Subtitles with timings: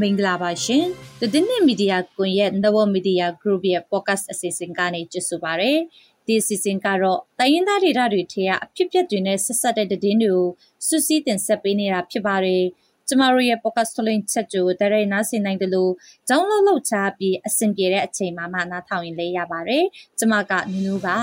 [0.00, 0.84] မင်္ဂလာပါရှင်။
[1.32, 5.72] ဒီနေ့မီဒီယာကွန်ရဲ့ Navo Media Group ရဲ့ podcast အစီအစဉ်ကနေကြိုဆိုပါရစေ။
[6.26, 10.48] ဒီအစီအစဉ်ကတော့တိုင်းရင်းသားဒေသတွေထဲကအဖြစ်အပျက်တွေနဲ့ဆက်စပ်တဲ့သတင်းတွေကို
[10.86, 12.64] စုစည်းတင်ဆက်ပေးနေတာဖြစ်ပါတယ်။
[13.08, 15.92] ကျမတို့ရဲ့ podcast ထုတ်လွှင့်ချက်ကြိုတရိုက်နားဆင်နိုင်တယ်လို့
[16.28, 19.84] ဂျောင်းလောက်လောက်ချပြီးအဆင်ပြေတဲ့အချိန်မှမှနားထောင်ရင်လည်းရပါတယ်။
[20.18, 21.18] ကျမကနူးနူးပါ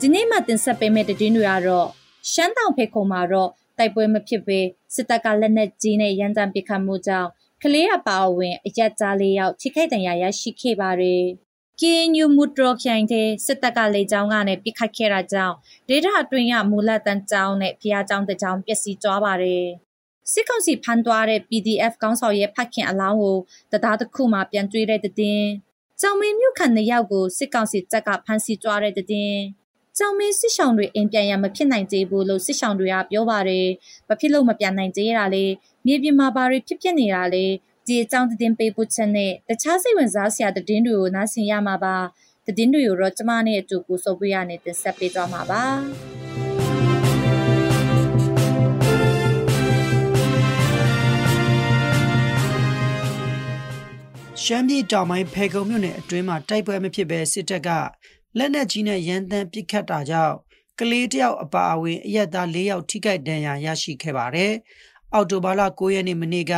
[0.00, 1.88] ဒီနေ့မှတင်ဆက်ပေးမယ့်သတင်းတွေကတော့
[2.32, 4.60] ရှမ်းတောင်ဖေခုံမှာတော့တိုက်ပွဲမဖြစ်ပေ
[4.94, 7.30] စစ်တပ်ကလက်နက်ကြီးနဲ့ရန်တမ်းပစ်ခတ်မှုကြောင့်
[7.62, 11.24] ကလေးအပါအဝင်အရက်ကြားလေးယောက်ထိခိုက်ဒဏ်ရာရရှိခဲ့ပါတယ်။
[11.80, 15.54] ကင်းယူမူတရခိုင်တဲ့စစ်တပ်ကလေကြောင်းကနေပစ်ခတ်ခဲ့တာကြောင့်
[15.88, 19.66] ဒေတာအတွင်းရမူလတန်းကျောင်းနဲ့ဖျားကျောင်းတစ်ကျောင်းပျက်စီးသွားပါတယ်။
[20.32, 23.36] စစ်ကောင်စီဖမ်းသွားတဲ့ PDF ကောင်းဆောင်ရဲ့ဖခင်အလောင်းကို
[23.72, 25.42] တရားတစ်ခုမှပြန်တွေ့တဲ့တဲ့။
[26.00, 29.34] ကျောင်းမင်းမြို့ခံနှစ်ယောက်ကိုစစ်ကောင်စီတပ်ကဖမ်းဆီးသွားတဲ့တဲ့။
[29.98, 33.66] ကြောင်မင်းစစ်ဆောင်တွေအိမ်ပြန်ရမဖြစ်နိုင်သေးဘူးလို့စစ်ဆောင်တွေကပြောပါတယ်။
[34.08, 35.44] ဘာဖြစ်လို့မပြန်နိုင်သေးရတာလဲ။
[35.86, 37.44] မြေပြင်မှာဘာတွေဖြစ်ဖြစ်နေတာလဲ။
[37.86, 41.96] ဒီအကြောင်းသတင်းပေးပို့ချက်နဲ့တခြားစိတ်ဝင်စားစရာသတင်းတွေကိုနားဆင်ရမှာပါ။
[42.46, 45.64] သတင်းတွေကိုတော့ကျမနဲ့အတူကိုစိုးပေးရနေတင်ဆက်ပေးသွားမှာပါ။
[54.42, 57.68] ရှမ်းပြည်တောင်ပိုင်းဖေကုံမြို့နယ်အတွင်းမှာတိုက်ပွဲမဖြစ်ဘဲစစ်တပ်က
[58.38, 60.36] လက်နက်ကြီးနဲ့ရန်တမ်းပစ်ခတ်တာကြောင့်
[60.78, 64.52] ကလေးတယောက်အပါအဝင်အရက်သား၄ယောက်ထိခိုက်ဒဏ်ရာရရှိခဲ့ပါတယ်။
[65.14, 66.54] အော်တိုဘာလ9ရက်နေ့မနေ့က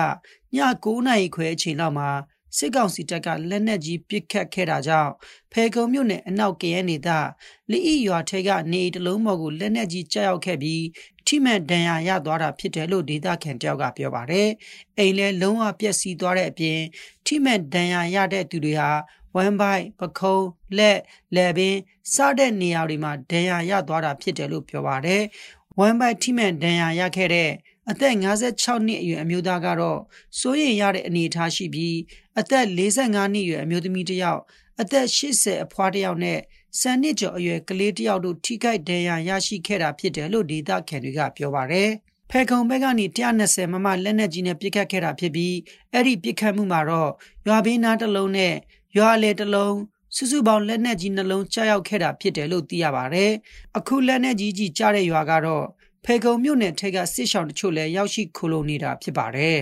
[0.56, 2.10] ည9နာရီခွဲအချိန်လောက်မှာ
[2.56, 5.12] စစ်ကောင်စီတပ်ကလက်နက်ကြီးပစ်ခတ်ခဲ့တာကြောင့်
[5.52, 7.28] ဖေကုံမြို့နယ်အနောက်ကရဲနေသား
[7.70, 10.84] လိဤရွာထဲကနေတလုံးပေါ်ကိုလက်နက်ကြီးကြောက်ခဲ့ပြီး
[11.26, 14.48] ထိမှန်ဒဏ်ရာရသွားတာဖြစ်တယ်လို့ဒေသခံတယောက်ကပြောပါတယ်။
[14.98, 16.80] အိမ်လဲလုံးဝပျက်စီးသွားတဲ့အပြင်
[17.26, 18.90] ထိမှန်ဒဏ်ရာရတဲ့သူတွေဟာ
[19.36, 20.46] ဝမ်ဘိုက်ပခုံး
[20.78, 20.98] လက်
[21.34, 21.76] လယ်ပင်
[22.14, 25.22] စတဲ့နေရာတွေမှာဒဏ်ရာရသွားတာဖြစ်တယ်လို့ပြောပါတယ်။
[25.78, 27.50] ဝမ်ဘိုက်ထိမှန်ဒဏ်ရာရခဲ့တဲ့
[27.90, 30.00] အသက်56နှစ်အရွယ်အမျိုးသားကတော့
[30.40, 31.96] စိုးရိမ်ရတဲ့အနေအထားရှိပြီး
[32.40, 34.40] အသက်45နှစ်အရွယ်အမျိုးသမီးတစ်ယောက်
[34.80, 36.38] အသက်80အဖွားတစ်ယောက်နဲ့
[36.80, 41.90] ဆန်နှစ်ကျော်အရွယ်ကလေးတစ်ယောက်တို့ထိခိုက်ဒဏ်ရာရရှိခဲ့တာဖြစ်တယ်လို့ဒေသခံတွေကပြောပါတယ်။
[42.30, 45.56] ဖဲခုံဘက်ကနေ120မမလက်နက်ကြီးနဲ့ပစ်ခတ်ခဲ့တာဖြစ်ပြီး
[45.92, 47.10] အဲ့ဒီပစ်ခတ်မှုမှာတော့
[47.46, 48.54] ရွာဘေးနားတစ်လုံးနဲ့
[48.96, 49.76] ရွာလေတစ်လုံး
[50.16, 53.32] စုစုပေါင်းလက်နက်ကြီးနှလုံးကြားရောက်ခဲ့တာဖြစ်တယ်လို့သိရပါတယ်။
[53.78, 55.66] အခုလက်နက်ကြီးကြီးကြားတဲ့ရွာကတော့
[56.08, 59.58] ဖေကုံမြို့နယ်ထိပ်ကစစ်ဆောင်တချို့လည်းရောက်ရှိခိုလုံနေတာဖြစ်ပါတယ်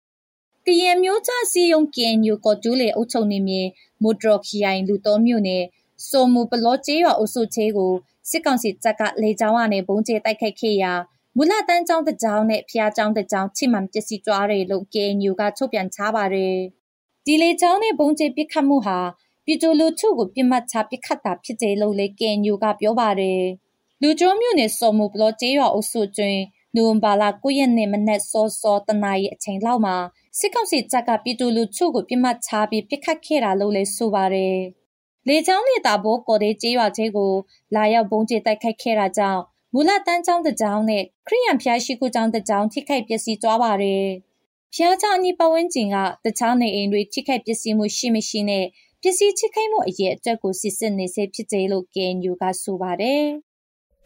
[0.66, 3.62] ။ကရင်မျိုးသားစီယုံကင်ညိုကောကျူးလေအုပ်ချုပ်နေမြေ
[4.02, 5.64] မိုဒရခရိုင်လူတော်မြို့နယ်
[6.08, 7.92] ဆိုမူပလောကျေးရွာအုပ်စုချေကို
[8.30, 10.92] စစ်ကောင်စီတပ်ကလေကြောင်းကနေဘုံကျဲတိုက်ခိုက်ခဲ့ရာ
[11.36, 16.56] မူလတန်းကျောင်းတစ်ကျောင်းနဲ့ဖျားကျောင်းတစ်ကျောင်းချိမှန်ပစ္စည်းကြွားတယ်လို့ KNU ကထုတ်ပြန်ထားပါတယ်။
[17.26, 18.98] ဒီလေကြောင်းနဲ့ဘုံကျဲပစ်ခတ်မှုဟာ
[19.44, 23.42] ပြည်သူလူထုကိုပြစ်မှတ်ချပစ်ခတ်တာဖြစ်တယ်လို့လည်း KNU ကပြောပါတယ်။
[24.04, 26.38] လူကျိုးမြို့နယ်စော်မှုဘလော့ကျေးရွာအုပ်စုတွင်
[26.74, 29.96] နိုဝင်ဘာလ9ရက်နေ့မနက်စောစောတနာရီအချိန်လောက်မှာ
[30.38, 34.58] စစ်ကောင်စီတပ်ကပြည်သူလူထုကိုပြစ်မှတ်ချပြီးပစ်ခတ်ခဲ့တာလို့လည်းဆိုပါတယ်။
[35.28, 37.32] လေကြောင်းနဲ့တာဘောကော်ဒေးကျေးရွာချေကို
[37.74, 39.40] လာရောက်ဘုံကျတိုက်ခိုက်ခဲ့တာကြောင့်
[39.74, 44.06] မူလတန်းကျောင်းတစ်ကျောင်းနဲ့ခရိယံဖျားရှိခုကျောင်းတစ်ကျောင်းထိခိုက်ပျက်စီးသွားပါတယ်။
[44.74, 48.66] ဖျားကျောင်းအနီးပတ်ဝန်းကျင်ကတခြားနေအိမ်တွေထိခိုက်ပျက်စီးမှုရှိမရှိနဲ့
[49.02, 53.24] ပစ္စည်းချိခိုက်မှုအရေးအတွက်ကိုစစ်စစ်နေစေဖြစ်တယ်လို့ KNU ကဆိုပါတယ်။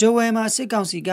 [0.00, 1.10] ဒိုဝဲမှာစစ်ကောင်စီက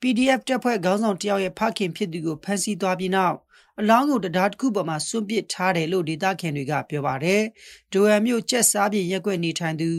[0.00, 3.36] PDF တပ်ဖွဲ့ခေါင်းဆောင်တယောက်ရဲ့ဖခင်ဖြစ်သူကိုဖမ်းဆီးသွားပြီးနောက်
[3.80, 7.42] အလောင်းကိုတရားတစ်ခုပေါ်မှာစွန့်ပစ်ထားတယ်လို့ဒေသခံတွေကပြောပါတယ်။
[7.92, 9.90] ဒိုဝဲမြို့ကျက်စားပြည်ရက်ွက်နေထိုင်သူ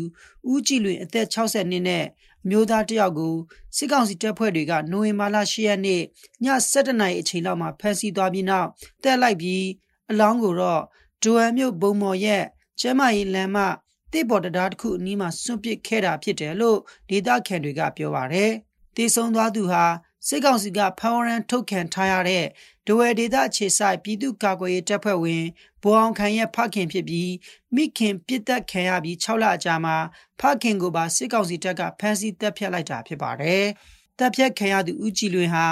[0.52, 2.06] ဦးကြည်လွင်အသက်60နှစ်နဲ့
[2.44, 3.36] အမျိုးသားတယောက်ကို
[3.78, 6.04] စစ်ကောင်စီတပ်ဖွဲ့တွေကနိုဝင်ဘာလ10ရက်နေ့ည
[6.72, 8.68] 7:00နာရီအချိန်လောက်မှာဖမ်းဆီးသွားပြီးနောက်
[9.04, 9.66] တက်လိုက်ပြီး
[10.12, 10.82] အလောင်းကိုတော့
[11.24, 12.44] ဒိုဝဲမြို့ဘုံမော်ရဲ့
[12.80, 13.58] ကျမ်းမာရေးလမ်းမ
[14.12, 16.80] တိပေါ်တရားတစ်ခုအနီးမှာစွန့်ပစ်ခဲ့တာဖြစ်တယ်လို့
[17.10, 18.52] ဒေသခံတွေကပြောပါတယ်။
[18.98, 19.84] တေဆုံသွားသူဟာ
[20.28, 22.46] စစ်ကောင်စီကဖမ်းဝရမ်းထုတ်ခံထားရတဲ့
[22.88, 25.46] ဒဝဲဒေသအခြေဆိုင်ပြည်သူ့ကာကွယ်ရေးတပ်ဖွဲ့ဝင်
[25.84, 27.32] ဗိုလ်အောင်ခိုင်ရဲ့ဖခင်ဖြစ်ပြီး
[27.76, 29.98] မိခင်ပြစ်တက်ခံရပြီး6လအကြာမှာ
[30.40, 33.66] ဖခင်ကိုပါစစ်ကောင်စီတပ်ကဖမ်းဆီးတပ်ဖြတ်လိုက်တာဖြစ်ပါတယ်။
[34.20, 35.66] တပ်ဖြတ်ခံရသူဦးကြည်လွင်ဟာ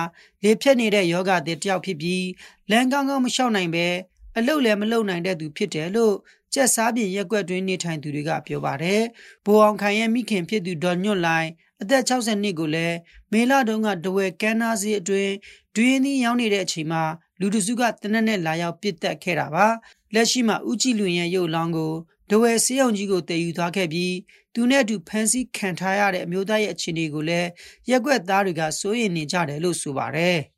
[0.44, 2.26] လေဖြတ်နေတဲ့ယောဂတဲ့တယောက်ဖြစ်ပြီး
[2.72, 3.88] လမ်းကောင်းကောင်းမလျှောက်နိုင်ပဲ
[4.38, 6.16] အလုတ်လည်းမလုတ်နိုင်တဲ့သူဖြစ်တယ်လို့
[6.56, 9.02] ကျက်စားပြင်ရက်ွက်တွင်နေထိုင်သူတွေကပြောပါတယ်။
[9.46, 11.50] ဘိုအောင်ခိုင်ရဲ့မိခင်ဖြစ်သူဒေါ်ညွတ်လိုင်း
[11.82, 12.98] အသက်60နှစ်ကိုလည်း
[13.32, 15.34] မေလတုန်းကတဝဲကန်းနာစီအတွင်း
[15.76, 17.04] ဒွင်းသီးရောင်းနေတဲ့အချိန်မှာ
[17.40, 19.68] လူတစုကတနက်နဲ့လာရောက်ပစ်တက်ခဲ့တာပါ။
[20.14, 21.94] လက်ရှိမှာဦးကြည်လွင်ရဲ့ရုပ်လောင်းကို
[22.30, 24.16] ဒဝဲစေးအောင်ကြီးကိုတည်ယူသွားခဲ့ပြီး
[24.54, 27.50] သူနဲ့အတူဖမ်းဆီးခံထားရတဲ့အမျိုးသားရဲ့အခြေအနေကိုလည်း
[27.90, 30.40] ရက်ွက်သားတွေကစိုးရိမ်နေကြတယ်လို့ဆိုပါတယ်။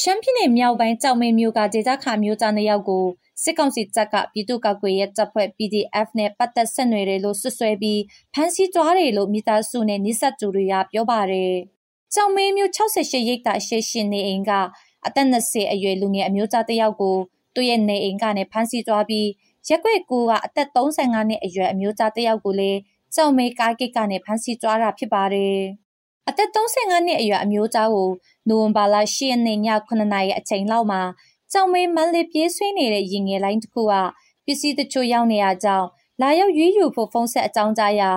[0.00, 3.04] ရှမ်းပြည်နယ်မြောက်ပိုင်းကြောင်မဲမြို့ကဒေသခံမျိုးသားနှစ်ယောက်ကို
[3.42, 8.00] စစ်ကောင်စီတပ်ကပြည်သူ့ကောက်ွယ်ရေးတပ်ဖွဲ့ PDF နဲ့ပတ်သက်ဆက်နွယ်တယ်လို့ဆွဆွဲပြီး
[8.34, 11.52] ဖမ်းဆီးသွားတယ်လို့မိသားစုနဲ့နှိဆက်သူတွေကပြောပါတယ်။
[12.14, 14.52] ကြောင်မဲမြို့68ရိတ်တာရှေ့ရှင်နေအိမ်က
[15.06, 17.16] အသက်20အရွယ်လူငယ်အမျိုးသားတစ်ယောက်ကို
[17.54, 19.28] သူ့ရဲ့နေအိမ်ကနေဖမ်းဆီးသွားပြီး
[19.68, 22.78] ရက်ွက်ကူကအသက်35နှစ်အရွယ်အမျိုးသားတစ်ယောက်ကိုလည်း
[23.14, 25.58] ကြောင်မဲကားကိတ်ကနေဖမ်းဆီးသွားတာဖြစ်ပါတယ်။
[26.28, 28.10] အသက်35နှစ်အရွယ်အမျိုးသားကို
[28.48, 29.58] နိုဝင်ဘာလ10ရက်နေ့ည
[29.88, 31.02] 9နာရီအချိန်လောက်မှာ
[31.52, 33.94] ကြောင်မဲမလေးပြေးဆွေးနေတဲ့ရင်ငယ်လိုင်းတစ်ခုက
[34.44, 35.86] ပစ္စည်းတချို့ရောက်နေရကြောင်း
[36.20, 38.10] လာရောက်ရွေးယူဖို့ဖုန်းဆက်အကြောင်းကြားရာ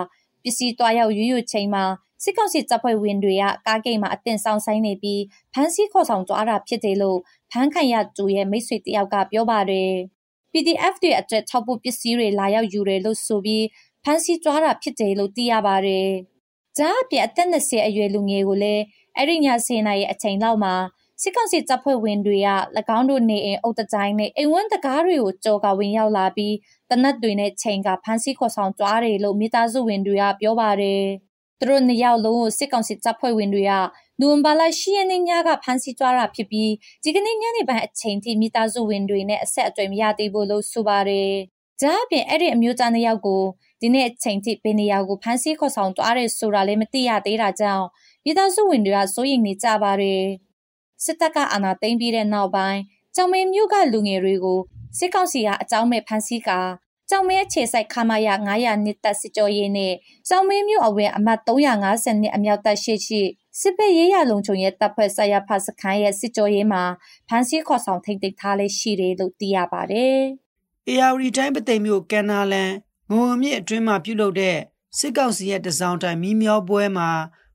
[0.44, 1.84] ပစ္စည်းတွားရောက်ရွေးယူချိန်မှာ
[2.24, 5.22] စစ်ကောင်စီတပ်ဖွဲ့ဝင်တွေကကားဂိတ်မှာအတင်ဆောင်ဆိုင်နေပြီး
[5.54, 7.20] ဖမ်းဆီးခေါ်ဆောင်သွားတာဖြစ်တယ်လို့
[7.52, 9.94] ဖမ်းခံရသူရဲ့မိတ်ဆွေတယောက်ကပြောပါတယ်။
[10.52, 13.66] PDF တွေအတွက်ထောက်ပို့ပစ္စည်းတွေလာရောက်ယူတယ်လို့ဆိုပြီး
[14.04, 16.10] ဖမ်းဆီးသွားတာဖြစ်တယ်လို့သိရပါတယ်။
[16.78, 18.84] ဒါအပြင်အသက်20အရွယ်လူငယ်ကိုလည်း
[19.18, 20.76] အဲ့ဒီည10နာရီအချိန်လောက်မှာ
[21.22, 22.50] စစ်ကောင်စီတပ်ဖွဲ့ဝင်တွေက၎
[22.98, 26.56] င်းတို့နေအိမ်အုပ်တတိုင်းနဲ့အိမ်ဝန်းတကားတွေကိုကြော်ကဝင်ရောက်လာပြီး
[26.90, 31.04] တနတ်တွေနဲ့ချိန်ကဖမ်းဆီးခေါ်ဆောင်သွားတယ်လို့မိသားစုဝင်တွေကပြောပါတယ်။
[31.60, 33.74] သူတို့နှစ်ယောက်လုံးကိုစစ်ကောင်စီတပ်ဖွဲ့ဝင်တွေက
[34.20, 36.72] နိုဝင်ဘာလ10ရက်နေ့ညကဖမ်းဆီးသွားတာဖြစ်ပြီး
[37.04, 41.32] ဒီကနေ့ညနေပိုင်းအချိန်ထိမိသားစုဝင်တွေနဲ့အဆက်အသွယ်မရသေးဘူးလို့ဆိုပါတယ်။
[41.82, 43.44] ဒါအပြင်အဲ့ဒီအမျိုးသားနှစ်ယောက်ကို
[43.82, 47.86] ဒီနေ့အချိန်ထိဘယ်နေရာကိုဖမ်းဆီးခေါ်ဆောင်သွားတယ်ဆိုတာလည်းမသိရသေးတာကြောင့်
[48.30, 50.24] မိသားစုဝင်တွေကစိုးရိမ်နေကြပါတယ်။
[51.04, 52.80] စစ်တပ်ကအာဏာသိမ်းပြီးတဲ့နောက်ပိုင်း
[53.16, 54.60] ကြောင်မဲမြို့ကလူငယ်တွေကို
[54.98, 56.60] စစ်ကောင်စီကအကြောင်းမဲ့ဖမ်းဆီးကာ
[57.10, 59.94] ကြောင်မဲအခြေစိုက်ခမာရ900နှစ်သက်စစ်ကြောရေးနဲ့
[60.28, 63.22] ကြောင်မဲမြို့အဝယ်အမှတ်350နှစ်အမြောက်တပ်ရှိရှိ
[63.60, 66.84] စစ်ဘက်ရေးရလုံခြုံရေးတပ်ဖွဲ့ဆရာဖစခန်းရဲ့စစ်ကြောရေးမှာ
[67.28, 70.20] ဖမ်းဆီးခေါ်ဆောင်ထိတ်သိမ်းထားလေးရှိတယ်လို့သိရပါတယ်။
[70.90, 72.72] AR တိုင်းပသိမ်မြို့ကန်နာလန်
[73.12, 74.58] ငုံမြင့်အတွင်းမှာပြုလုပ်တဲ့
[74.98, 77.10] စစ်ကောင်စီရဲ့တစောင်းတိုင်မီးမျောပွဲမှာ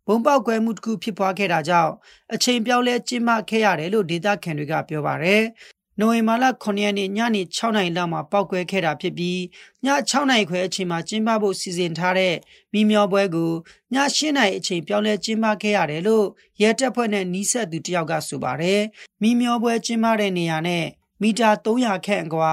[0.07, 1.93] ဘုံပေါက်ကွဲမှုတစ်ခုဖြစ်ပွားခဲ့တာကြောင့်
[2.35, 5.43] အချိန်ပြောင်းလဲကျင်းပခဲ့ရတယ်လို့ဒေသခံတွေကပြောပါတယ်။
[6.01, 9.41] နိုဝင်ဘာလ9ရက်နေ့ညနေ6နာရီလောက်မှာပောက်ကွဲခဲ့တာဖြစ်ပြီး
[9.85, 12.35] ည6နာရီခွဲအချိန်မှာကျင်းပဖို့စီစဉ်ထားတဲ့
[12.73, 13.53] မိမျောပွဲကို
[13.95, 16.27] ည8နာရီအချိန်ပြောင်းလဲကျင်းပခဲ့ရတယ်လို့
[16.63, 18.81] ရဲတပ်ဖွဲ့နဲ့နီးစပ်သူတယောက်ကဆိုပါတယ်။
[19.23, 20.85] မိမျောပွဲကျင်းပတဲ့နေရာနဲ့
[21.23, 22.53] မီတာ300ခန့်အကွာ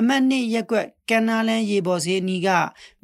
[0.00, 2.48] အမတ်နှစ်ရက်ကွက်ကန်နာလန်ရေပေါ်စေးနီးက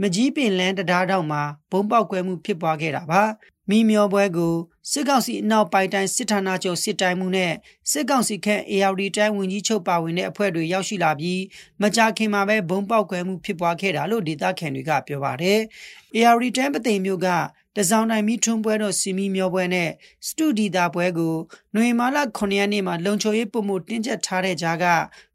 [0.00, 3.22] မကြီးပင်လန်းတရားတောင်မှာဘုံပေါက်ကွဲမှုဖြစ်ပွားခဲ့တာပါ
[3.68, 4.54] မိမျောပွဲကို
[4.90, 7.52] စစ်ကောင်စီအနောက်ပိုင်းတိုင်းစစ်ဌာနချုပ်စစ်တိုင်းမှုနဲ့
[7.90, 11.40] စစ်ကောင်စီခန့် ARD တိုင်းဝန်ကြီးချုပ်ပါဝင်တဲ့အဖွဲ့တွေရောက်ရှိလာပြီး
[11.82, 15.60] မကြာခင်မှာပဲဘုံပေါက်ကွဲမှုဖြစ်ပွားခဲ့တာလို့ဒေသခံတွေကပြောပါတယ်။
[16.16, 17.28] ARD တိုင်းပသိမ်မျိုးက
[17.76, 19.90] တစောင်းတိုင်းမီထွန်းပွဲတော်စီမီမျောပွဲနဲ့
[20.26, 21.34] စတူဒီတာပွဲကို
[21.76, 24.84] နွေမာလာ9ရက်နေ့မှာလုံခြုံရေးပုံမှုတင်းကျပ်ထားတဲ့ကြားက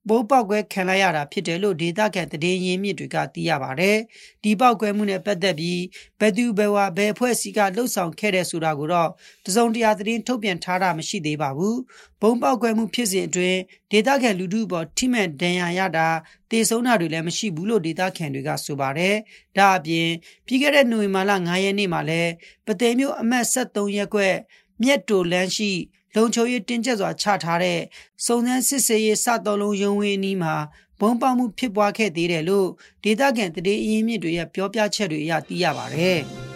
[0.10, 3.98] ဘိုးပေါက်ကွဲခံလိုက်ရတာဖြစ်တယ်လို့ဒေသခံတည်င်းရင်းမြစ်တွေကသိရပါတယ်။
[4.44, 5.82] ဒီပေါက်ကွဲမှုနဲ့ပတ်သက်ပြီး
[6.20, 9.10] ဘယ်သူဘယ်ဝါဘယ်အဖွဲ့အစည်းကလှုပ်ဆောင်ခဲ့တဲ့ဆိုတာကိုတော့
[9.46, 11.76] တစုံတရာသတင်းထုတ်ပြန်ထားတာမရှိသေးပါဘူး။
[12.22, 13.60] ဘုံပေါက်ကွဲမှုဖြစ်စဉ်အတွင်း
[13.92, 16.08] ဒေသခံလူထုပေါ်ထိမှန်ဒဏ်ရာရတာ
[16.52, 19.16] တေဆုံးတာတွေလည်းမရှိဘူးလို့ဒေသခံတွေကဆိုပါတယ်။
[19.58, 20.10] ဒါအပြင်
[20.46, 22.32] ပြီးခဲ့တဲ့နိုဝင်ဘာလ9ရက်နေ့မှာလည်း
[22.66, 24.36] ပသိမ်မြို့အမှတ်73ရပ်ကွက်
[24.84, 25.72] မြက်တိုလန်းရှိ
[26.16, 27.80] လုံခြုံရေးတင်းကျပ်စွာချထားတဲ့
[28.26, 30.56] စုံစမ်းစစ်ဆေးရေးစတော်လုံးရုံးဝင်းအနီးမှာ
[31.00, 32.68] ဘုံပေါမှုဖြစ်ပွားခဲ့သေးတယ်လို့
[33.04, 36.06] ဒေသခံတရေအင်းမြစ်တွေရဲ့ပြောပြချက်တွေအရသိရပါဗျ။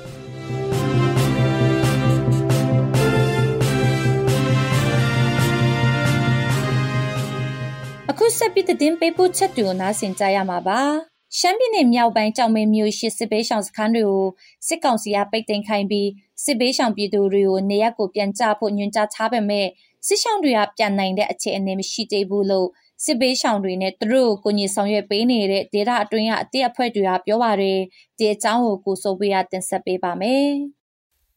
[8.10, 14.26] အခုဆက်ပြီးတင်ပေးပို့ချက်တွေကိုနားဆင်ကြရမှာပါ ရှမ်းပြည်နယ်မြောက်ပိုင်းကြောင်မဲမြို့ရှိစစ်ဘေးရှောင်စခန်းတွေကို
[14.68, 16.10] စစ်ကောင်စီကပိတ်သိမ်းခိုင်းပြီး
[16.44, 19.68] စစ်ဘေးရှောင်ပြည်သူတွေကိုနေရပ်ကိုပြန်ကြဖို့ညွှန်ကြားထားပေမဲ့
[20.08, 22.68] စစ်ရှောင်တွေကပြန်နိုင်တဲ့အခြေအနေမရှိသေးဘူးလို့
[23.04, 27.80] စစ်ဘေးရှောင်တွေနဲ့သူတို့ကိုညီဆောင်ရွက်ပေးနေတဲ့ဒေတာအတွင်းကအတိအဖွဲတွေကပြောပါတယ်
[28.18, 30.50] ဒီအကြောင်းကိုကိုစိုးပေးရတင်ဆက်ပေးပါမယ်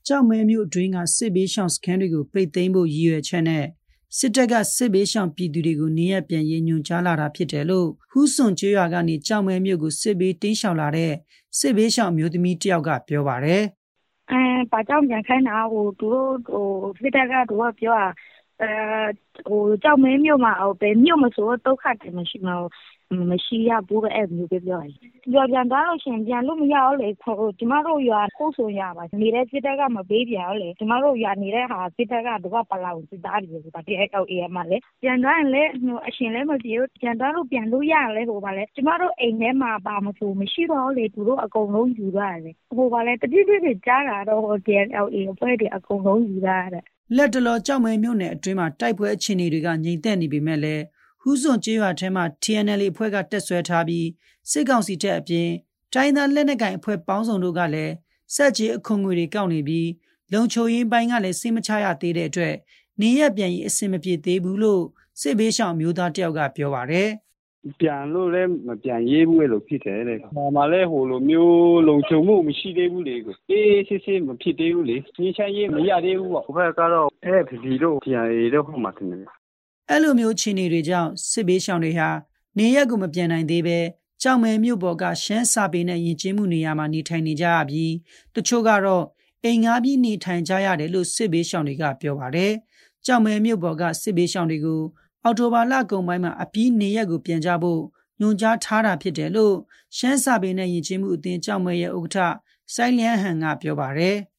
[0.06, 3.64] ကြောင်မဲမြို့အတွင်းကစစ်ဘေးရှောင်စခန်းတွေကိုပိတ်သိမ်းဖို့ရည်ရွယ်ချက်နဲ့
[4.18, 11.12] စစ်တပ်ကစစ်ဘေးရှောင်ပြည်သူတွေကိုနေရပြန်ရည်ညွှန်ကြားလာတာဖြစ်တယ်လို့ဟူးစွန်ကျွော်ကနေကြောင်မဲမြို့ကိုစစ်ဘေးတင်းရှောင်လာတဲ့
[11.58, 13.62] စစ်ဘေးရှောင်မျိုးသမီးတယောက်ကပြောပါတယ်
[14.30, 16.66] အဲဘာကြောင့်ပြန်ခိုင်းတာဟိုသူတို့ဟို
[17.00, 18.08] စစ်တပ်ကသူကပြောတာ
[18.60, 18.68] အဲ
[19.46, 22.70] ဟိုကြောက်မဲမြို့မှာဟိုဘယ်မြို့မဆိုဒုက္ခတယ်မရှိမလို့
[23.30, 24.94] မရှိရဘူးပဲအဲ့လိုပဲပြောတယ်။
[25.34, 35.62] ရွာပြန်သွားလို့ရှင်ပြန်လို့မရဘူးလေ။ဟိုကျမတို့ရွာခိုးဆိုရပါနေတဲ့စစ်တပ်ကမပေးပြန်ဘူးလေ။ကျမတို့ရွာနေတဲ့ဟာစစ်တပ်ကတော့ပလာဝင်စစ်သားတွေဆိုတာတည်းအောက်အေးမှာလေ။ပြန်သွားရင်လေ
[36.08, 46.84] အရှင်လည်းမပြေဘူး။ပြန်သွားလို့ပြန်လို့ရလေဟိုပါလေ။ကျမတို့အိမ်ထဲမှာပါမဆိုမရှိတော့လေသူတို့အကုန်လုံးယူသွားတယ်။ဟိုပါလေတတိတိတွေကြားတာတော့ဟို DLA အဖွဲ့တွေအကုန်လုံးယူသွားတယ်။
[47.16, 50.82] လက်တလောကြောက်မဲမြို့နယ်အတွင်းမှာတိုက်ပွဲအခြေအနေတွေကငြိမ်သက်နေပေမဲ့လည်း
[51.28, 54.06] ဟူးစွန်ကျေးရွာထဲမှာ TNL အဖွဲ့ကတက်ဆွဲထားပြီး
[54.50, 55.48] စစ်ကောင်စီတပ်အပြင်
[55.92, 57.94] တိုင်းသားလက်နက်ကိုင်အဖွဲ့ပေါင်းစုံတို့ကလည်း
[58.34, 59.88] စက်ကြီးအခွန်ငွေတွေကောက်နေပြီး
[60.32, 62.54] လုံချိုရင်းပိုင်းကလည်းစိတ်မချရသေးတဲ့အတွက်
[63.00, 64.82] နေရပြန်ရင်အဆင်မပြေသေးဘူးလို့
[65.20, 67.10] စစ်ဘေးရှောင်မျိုးသားတယောက်ကပြောပါတယ်
[67.80, 79.26] ပြန်လို့လည်းမပြန်ရေးဘူးလို့ဖြစ်တယ်တဲ့။ဟောမှာလည်းဟိုလိုမျိုးလုံခြုံမှုမရှိသေးဘူးလေကို။အေးစစ်စစ်မဖြစ်သေးဘူးလေ။ကြီးချမ်းရေးမရသေးဘူးပေါ့။ဘက်ကတော့အဲ့ဒီတော့ပြန်ရေးတော့ဟိုမှာတင်တယ်။
[79.90, 82.08] အဲ့လိုမျိုးခြေနေတွေကြောင့်စစ်ဘေးရှောင်တွေဟာ
[82.58, 83.78] နေရက်ကိုမပြန်နိုင်သေးပဲ
[84.22, 87.92] ကြောင်မယ်မြို့ပေါ်ကရှမ်းစာပေနဲ့ယဉ်ကျေးမှုနေရာမှာနေထိုင်နေကြရပြီး
[88.34, 89.04] တချို့ကတော့
[89.44, 92.52] အိမ်ငါးပြီးနေထိုင်ကြရတယ်လို့စစ်ဘေးရှောင်တွေကပြောပါတယ်။
[93.06, 94.82] ကြောင်မယ်မြို့ပေါ်ကစစ်ဘေးရှောင်တွေကို
[95.24, 97.80] အော်တိုဘာလကုန်ပိုင်းမှာအပြီးနေရက်ကိုပြန်ကြဖို့
[98.20, 99.54] ညွှန်ကြားထားတာဖြစ်တယ်လို့
[99.96, 102.36] ရှမ်းစာပေနဲ့ယဉ်ကျေးမှုအသင်းကြောင်မယ်ရဲ့ဥက္ကဋ္ဌ
[102.74, 104.16] စိုင်းလျန်းဟန်ကပြောပါတယ်။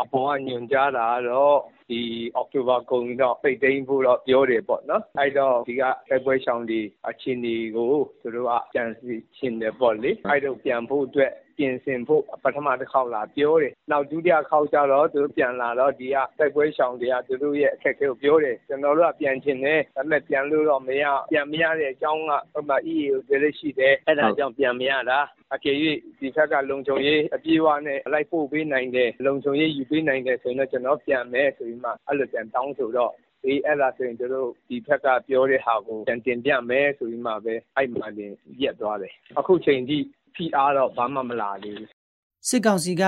[0.00, 1.58] အပေါ်ကညွှန်ကြားတာတော့
[1.90, 2.00] ဒီ
[2.36, 21.04] အောက်တိုဘာကုန်တော့ ပိတ်သိမ်းဖို့တော့ ပြောတယ်ပေါ့နော် အဲ့တော့ ဒီကတိုက်ပွဲရှောင်ဒီအချင်းဒီကို သူတို့က ပြန်စီချင်းတယ်ပေါ့လေ အဲ့တော့ ပြန်ဖို့အတွက် ပြင်ဆင်ဖို့ ပထမတစ်ခေါက်လာပြောတယ်။နောက်ဒုတိယခေါက်ကျတော့ သူတို့ပြန်လာတော့ ဒီကတိုက်ပွဲရှောင်တွေက သူတို့ရဲ့အခက်အခဲကိုပြောတယ်။ကျွန်တော်တို့က ပြန်ချင်တယ်။ဒါပေမဲ့ ပြန်လို့တော့မရ
[21.32, 25.18] ပြန်မရတဲ့အကြောင်းက ဟိုမှာ EAO တွေလည်းရှိတယ်။အဲ့ဒါကြောင့် ပြန်မရတာ။
[25.54, 25.76] အကယ်၍
[26.18, 33.12] ဒီဘက်က လုံခြုံရေးအပြည့်အဝနဲ့ လိုက်ပို့ပေးနိုင်တယ် လုံခြုံရေးယူပေးနိုင်တယ်ဆိုရင်တော့ ကျွန်တော်ပြန်မယ်ဆိုပြီးမှ အဲ့လိုပြန်တောင်းဆိုတော့
[33.44, 38.32] အေး အဲ့ဒါဆိုရင်တို့ ဒီဘက်ကပြောတဲ့ဟာကို ပြန်တင်ပြမယ်ဆိုပြီးမှပဲ အဲ့မှတင်
[38.62, 39.98] ရက်သွားတယ် အခုချိန်ထိ
[40.34, 41.88] ဖိအားတော့ဘာမှမလာသေးဘူး
[42.48, 43.02] စစ်ကောင်စီက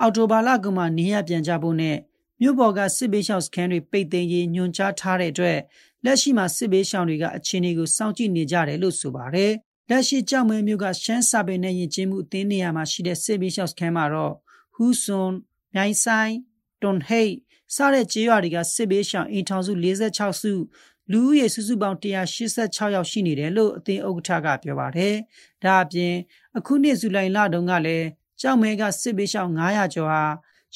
[0.00, 1.96] အော်တိုဘာလကမှနေရပြန်ကြဖို့နဲ့
[2.40, 5.58] မြို့ပေါ်ကစစ်ဘေးရှောင်စခန်းတွေပိတ်သိမ်းရေးညွှန်ကြားထားတဲ့အတွက်
[6.04, 9.52] လက်ရှိမှာစစ်ဘေးရှောင်တွေကအခြေအနေကိုစောင့်ကြည့်နေကြတယ်လို့ဆိုပါတယ်
[9.90, 14.34] လက်ရှိကြောက်မဲမြို့ကရှမ်းစာပေနဲ့ယဉ်ကျေးမှုအသင်းနေရာမှာရှိတဲ့စစ်ဘေးရှောင်စခန်းမှာတော့
[14.74, 15.32] ဟူဆွန်
[15.74, 16.34] မြိုင်ဆိုင်
[16.82, 17.32] တွန်ဟိတ်
[17.74, 20.52] စတဲ့ကျေးရွာတွေကစစ်ဘေးရှောင်အိမ်ထောင်စု46စု
[21.12, 25.14] လူဦးရေစုစုပေါင်း186ယောက်ရှိနေတယ်လို့အသင်းဥက္ကဋ္ဌကပြောပါတယ်။
[25.64, 26.14] ဒါအပြင်
[26.56, 28.06] အခုနှစ်ဇူလိုင်လတုန်းကလည်း
[28.40, 30.22] ကြောက်မဲကစစ်ဘေးရှောင်900ကျော်ဟာ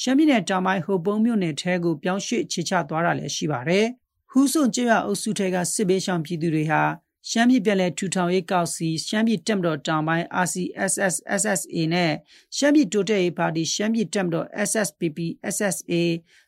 [0.00, 3.86] ရှမ်းပြည်နယ်တောင်ပိုင်းဟိုပုံးမြို့နယ်ထဲကိုပြောင်းရွှေ့ချချသွားတာလည်းရှိပါတယ်။
[4.30, 6.82] ဟူးစွန်ကျေးရွာအုပ်စုထဲကစစ်ဘေးရှောင်ပြည်သူတွေဟာ
[7.30, 12.12] ရှမ်းပြည်ပြည်လဲထူထောင်ရေးကောက်စီရှမ်းပြည်တက်မတော်တောင်ပိုင်း RCSS SSA နဲ့
[12.56, 15.18] ရှမ်းပြည်တိုးတက်ရေးပါတီရှမ်းပြည်တက်မတော် SSPP
[15.56, 15.92] SSA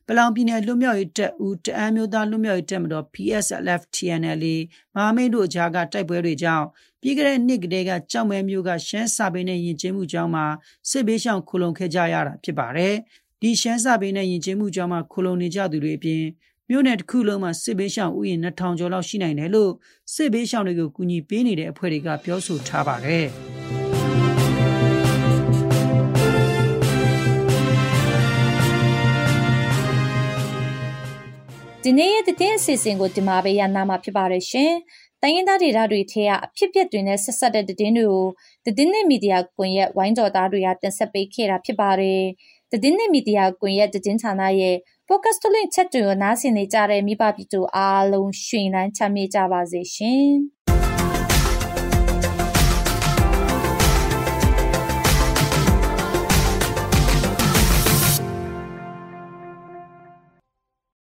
[0.07, 4.57] ပလောင်ပြည်နယ်လွတ်မြောက်ရေးတပ်ဦးတအမ်းမျိုးသားလွတ်မြောက်ရေးတပ်မတော် PSLF TNLA
[4.95, 6.67] မဟာမိတ်တို့ကြားကတိုက်ပွဲတွေကြောင့်
[7.01, 10.47] ပြီးခဲ့တဲ့နှစ်ကတည်းကကြောက်မဲမျိုးကရှမ်းစာပေနဲ့ယဉ်ကျေးမှုကြောင်းမှာ
[10.91, 12.95] စစ်ဘေးရှောင်ခိုလုံခဲ့ကြရတာဖြစ်ပါတယ်။
[13.41, 16.23] ဒီရှမ်းစာပေနဲ့ယဉ်ကျေးမှုကြောင်းမှာခိုလုံနေကြသူတွေအပြင်
[16.71, 19.73] မြို့နယ်တစ်ခုလုံးမှာစစ်ဘေးရှောင်ဥယျာဉ်2000ကျော်လောက်ရှိနိုင်တယ်လို့
[20.15, 23.27] စစ်ဘေးရှောင်တွေကိုကူညီပေးနေတဲ့အဖွဲ့တွေကပြောဆိုထားပါတယ်။
[31.83, 34.73] ဒီနေ့ရဲ့တဲ့အစီအစဉ်ကိုဒီမှာပဲရနာမှာဖြစ်ပါတယ်ရှင်။
[35.23, 38.25] တိုင်းရင်းသားဒေသတွေထဲကအဖြစ်ပြက်တွေနဲ့ဆက်ဆက်တဲ့တဲ့တွေကို
[38.77, 42.23] တဲ့နဲ့မီဒီယာကွန်ရက်ဝိုင်းတော်သားတွေကတင်ဆက်ပေးခဲ့တာဖြစ်ပါတယ်။
[42.71, 44.77] တဲ့နဲ့မီဒီယာကွန်ရက်တဲ့ဌာနရဲ့
[45.09, 50.27] podcast ထုတ်လွှင့်ချက်တွေကိုနားဆင်နေကြတဲ့မိဘပြည်သူအားလုံးရွှင်လန်းချမ်းမြေ့ကြပါစေရှင်။